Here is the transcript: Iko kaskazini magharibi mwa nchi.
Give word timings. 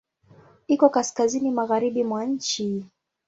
Iko 0.73 0.85
kaskazini 0.95 1.49
magharibi 1.57 2.03
mwa 2.09 2.21
nchi. 2.31 2.67